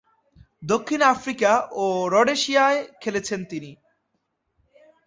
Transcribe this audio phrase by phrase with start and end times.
[0.63, 1.51] দক্ষিণ আফ্রিকা
[1.75, 3.71] ও রোডেশিয়ায় খেলেছেন তিনি।